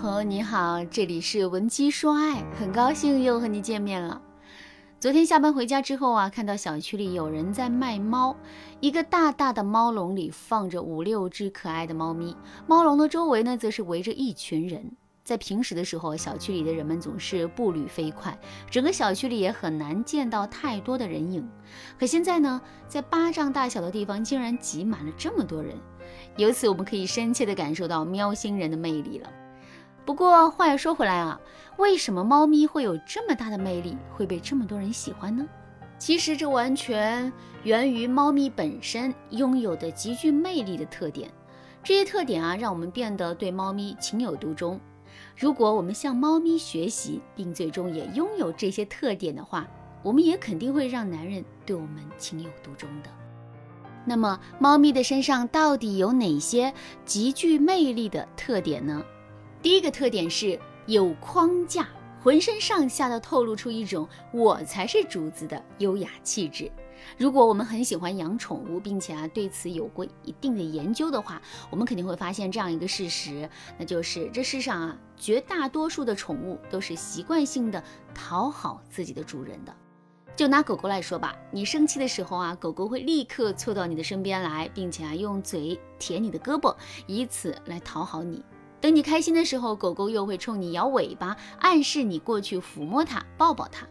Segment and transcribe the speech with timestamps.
[0.00, 4.22] 朋友你好，这里是文姬说爱，很高兴又和你见面了。
[5.00, 8.36] 昨天下班回家之后啊，看到小区里有人在卖猫，
[8.78, 12.36] 一个大大的猫笼里放着五六只可爱的猫咪，
[12.68, 14.88] 猫笼的周围呢，则是围着一群人。
[15.24, 18.38] 在平时的时候，小区里的人们总是步履飞快，
[18.70, 21.44] 整个小区里也很难见到太多的人影。
[21.98, 25.74] 可现在呢，在巴掌大小的地方竟然挤满了这么多人，
[26.36, 29.28] 由此我们可以深切地感受到喵星人的魅力了。
[30.08, 31.38] 不过话又说回来啊，
[31.76, 35.46] 为什么猫咪会有这么大的魅力，会被这么多人喜欢呢？
[35.98, 37.30] 其实这完全
[37.62, 41.30] 源于猫咪本身拥有的极具魅力的特点。
[41.84, 44.80] 这些特点啊，让我们变得对猫咪情有独钟。
[45.36, 49.68] 如果我们向猫咪学习，并最终也拥有这些特点的话，
[50.02, 53.10] 我们也肯定会让男人对我们情有独钟的。
[54.06, 56.72] 那么，猫咪的身上到底有哪些
[57.04, 59.04] 极具魅力的特点呢？
[59.60, 61.88] 第一个特点是有框架，
[62.22, 66.70] 浑身上下的透露出一种“我才是主子”的优雅气质。
[67.16, 77.82] 如果我们很喜欢养宠物，并且啊对此有过一定的研究的话，我们肯定会发现这样一个事实，那就是这世上啊绝大多数的宠物都是习惯性的
[78.14, 79.74] 讨好自己的主人的。
[80.36, 86.76] 就拿狗狗来说吧，你生气的时候啊，狗狗会立刻凑到你的身边来，并且啊用嘴舔你的胳膊，
[87.08, 88.44] 以此来讨好你。
[88.80, 93.86] 等你开心的时候，狗狗又会冲你摇尾巴，暗示你过去抚摸它、抱抱它。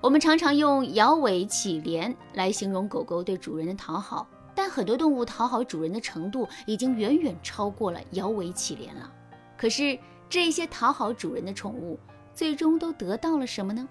[0.00, 9.10] 我们常常用摇尾乞怜来形容狗狗对主人的讨好，但很多动物讨好主人的程度已经远远超过了摇尾乞怜了。
[9.56, 9.98] 可是
[10.28, 11.98] 这些讨好主人的宠物，
[12.34, 13.88] 最终都得到了什么呢？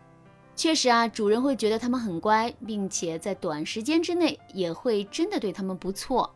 [0.55, 6.31] 确实啊，主人会觉得它们很乖，并且在短时间之内也会真的对它们不错。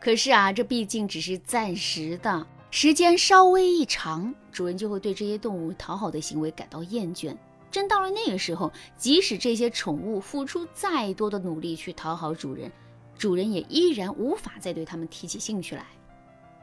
[0.00, 7.36] 可是啊，这毕竟只是暂时的，时间稍微一长，主人就会对这些动物讨好的行为感到厌倦。
[7.70, 12.72] 真到了那个时候，即使这些宠物付出再多的努力去讨好主人，
[13.16, 15.86] 主人也依然无法再对它们提起兴趣来。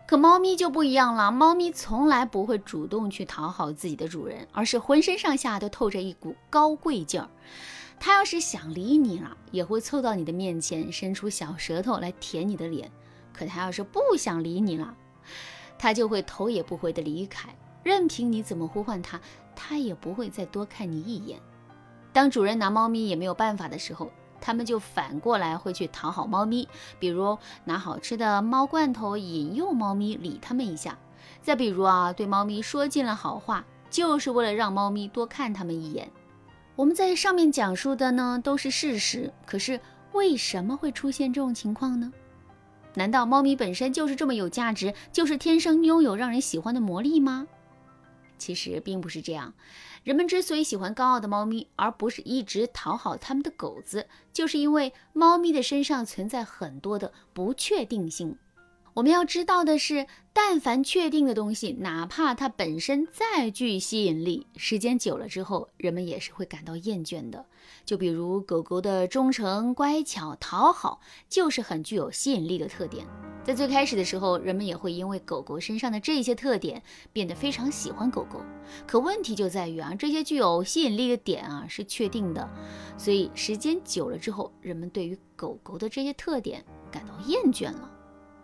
[0.05, 7.29] 可猫咪就不一样了，猫咪从来不会主动去讨好自己的主人，而是浑身上下都透着一股高贵劲儿。
[8.01, 12.89] 它要是想理你了，也会凑到你的面前，伸出小舌头来舔你的脸；
[13.31, 14.93] 可它要是不想理你了，
[15.81, 17.49] 它就会头也不回地离开。
[17.81, 19.19] 任凭你怎么呼唤它，
[19.55, 21.39] 它也不会再多看你一眼。
[22.13, 26.69] 当主人拿猫咪也没有办法的时候，他们就反过来会去讨好猫咪，
[26.99, 30.91] 比如拿好吃的猫罐头引诱猫咪理他们一下；
[31.41, 36.11] 再比如啊，对猫咪说尽了好话，就是为了让猫咪多看他们一眼。
[36.75, 39.79] 我们在上面讲述的呢都是事实，可是
[40.11, 42.13] 为什么会出现这种情况呢？
[42.93, 47.47] 难道猫咪本身就是这么有价值，就是天生拥有让人喜欢的魔力吗？
[48.37, 49.53] 其实并不是这样，
[50.03, 58.35] 人们之所以喜欢高傲的猫咪，而不是一直讨好它们的狗子，就是因为猫咪的身上存在很多的不确定性。
[58.93, 67.45] 我们要知道的是，但凡确定的东西，哪怕它本身再具吸引力，时间久了之后，人们也是会感到厌倦的。
[67.85, 70.99] 就比如狗狗的忠诚、乖巧、讨好，
[71.29, 73.07] 就是很具有吸引力的特点。
[73.43, 78.41] 在最开始的时候，人们也会因为狗狗身上的这些特点，变得非常喜欢狗狗。
[78.85, 82.47] 可问题就在于啊，这些具有吸引力的点啊是确定的，
[82.97, 87.90] 所以时间久了之后，人们对于狗狗的这些特点感到厌倦了。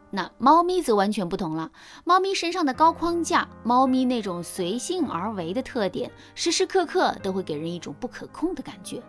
[0.09, 1.69] 那猫咪则完全不同了，
[2.05, 9.03] 猫咪身上的高框架，猫咪那种随性而为的特点，时时刻刻都会给人一种不可控的感觉。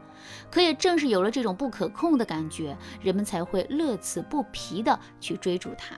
[0.50, 5.96] 可也正是有了这种不可控的感觉，人们才会乐此不疲的去追逐它。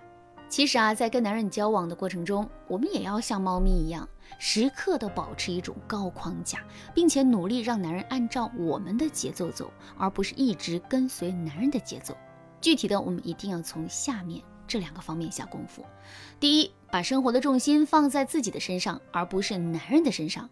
[0.51, 4.07] 其实啊，在跟男人交往的过程中，我们也要像猫咪一样，
[4.39, 6.59] 时刻的保持一种高框架，
[6.93, 12.15] 并且努力让男人按照我们的节奏走，而不是一直跟随男人的节奏。
[12.61, 14.43] 具体的，我们一定要从下面。
[14.71, 15.85] 这两个方面下功夫。
[16.39, 20.49] 第一，把生活的重心放在自己的身上，而不是男人的身上。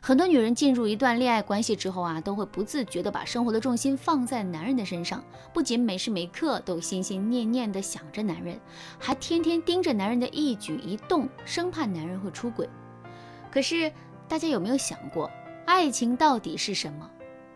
[0.00, 5.24] 很多女人进入一段恋爱关系之后啊，都会不自觉地把生活的重心放在男人的身上，
[5.54, 8.60] 不仅每时每刻都心心念念地想着男人，
[8.98, 12.68] 还天天盯着男人的一举一动，生怕男人会出轨。
[13.50, 13.90] 可是
[14.28, 15.30] 大家有没有想过，
[15.64, 17.10] 爱情到底是什么？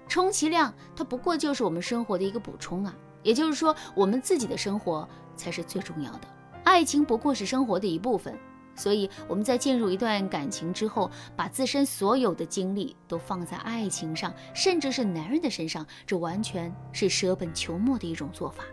[0.09, 2.95] 充其量它不过就是我们生活的一个补充啊。
[3.29, 6.21] 也就是说，我们自己的生活才是最重要的，
[6.65, 8.35] 爱情不过是生活的一部分。
[8.75, 18.65] 所以我们在进入一段感情之后，把自身所有的精力都放在爱情上，甚至是男人的身上，这完全是舍本求末的一种做法。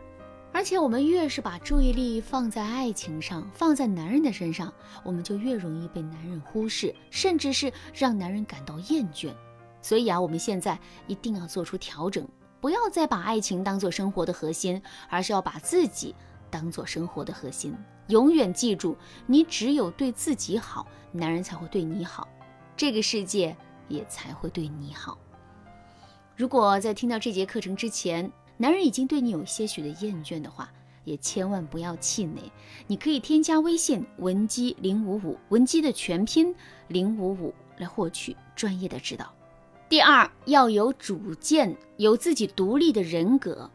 [0.54, 4.74] 而且我们越是把注意力放在爱情上，放在男人的身上，
[5.04, 9.34] 我们就越容易被男人忽视，甚至是让男人感到厌倦。
[9.82, 12.26] 所以啊，我们现在一定要做出调整，
[12.66, 16.16] 不要再把爱情当做生活的核心，而是要把自己
[16.50, 17.78] 当做生活的核心。
[18.08, 18.98] 永远记住，
[19.28, 22.28] 你只有对自己好，男人才会对你好，
[22.76, 23.56] 这个世界
[23.88, 25.16] 也才会对你好。
[26.36, 30.68] 如果在听到这节课程之前，男人已经对你有些许的厌倦的话，
[31.04, 32.52] 也千万不要气馁。
[32.88, 36.52] 你可以添加微信文姬零五五，文姬的全拼
[36.88, 39.35] 零五五来获取专业的指导。
[39.88, 43.70] 第二，要有主见，有自己独立的人格。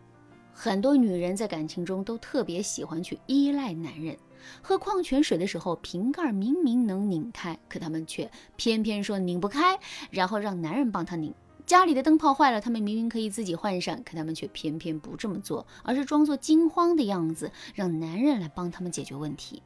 [0.53, 4.17] 很多女人在感情中都特别喜欢去依赖男人，
[4.61, 9.79] 喝矿泉水的时候瓶盖明明能拧开，可他们却偏偏说拧不开，
[10.11, 11.33] 然后让男人帮他拧。
[11.65, 19.63] 家里的灯泡坏了，他们明明可以自己换上，可他们却偏偏不这么做，而是装作惊慌的样子，让男人来帮他们解决问题。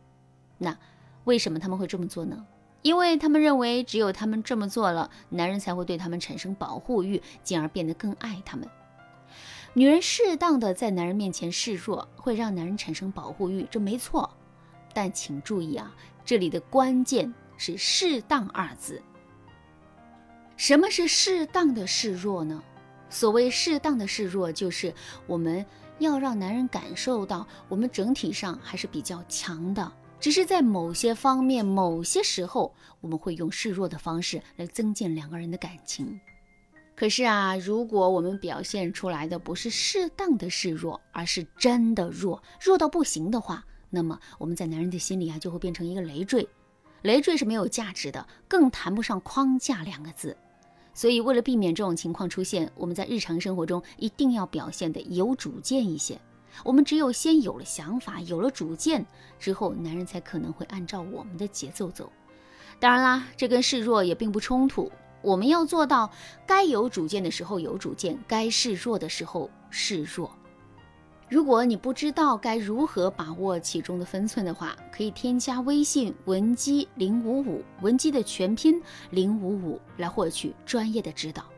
[0.59, 0.77] 那
[1.25, 2.45] 为什么他们会这么做呢？
[2.85, 8.69] 因为他们认为只有他们这么做了，男人才会对他们产生保护欲，进而变得更爱他们。
[9.73, 14.31] 女人适当的在男人面前示弱，会让男人产生保护欲，这没错。
[14.93, 15.95] 但请注意啊，
[16.27, 19.01] 这里的关键是“适当”二字。
[20.59, 22.63] 什么是适当的示弱呢？
[23.09, 24.93] 所谓适当的示弱，就是
[25.27, 25.65] 我们
[26.01, 36.19] 要让男人感受到我们整体上还是比较强的，只是在某些方面、某些时候，我们会用示弱的方式来增进两个人的感情。
[36.97, 46.49] 可是啊，如果我们表现出来的不是适当的示弱，而是真的弱，弱到不行的话，那么我们在男人的心里啊，就会变成一个累赘。
[47.03, 50.37] 累赘是没有价值的，更谈不上框架两个字。
[50.95, 56.19] 所以，为了避免这种情况出现，我们在日常生活中一定要表现的有主见一些。
[56.63, 59.05] 我们只有先有了想法，有了主见
[59.39, 62.13] 之后，男人才可能会按照我们的节奏走。
[62.79, 64.91] 当然啦，这跟示弱也并不冲突。
[65.23, 66.11] 我们要做到，
[66.47, 70.31] 该有主见的时候有主见，该示弱的时候示弱。
[71.31, 78.81] 如果你不知道该如何把握其中的分寸的话，可以添加微信文姬零五五，文姬的全拼
[79.11, 81.54] 零五五来获取专业的指导。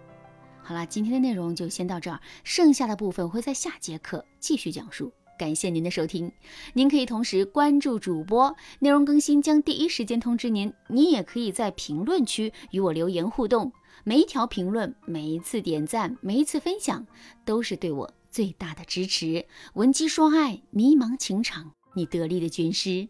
[0.66, 5.12] 好了，今天的内容就先到这儿，剩下的部分会在下节课继续讲述。
[5.38, 6.32] 感谢您的收听，
[6.74, 10.72] 您可以同时关注主播，内容更新将第一时间通知您。
[10.88, 13.72] 您也可以在评论区与我留言互动，
[14.02, 17.06] 每一条评论、每一次点赞、每一次分享，
[17.44, 18.12] 都是对我。
[18.32, 23.06] 最大的支持，闻鸡说爱，迷茫情场，你得力的军师。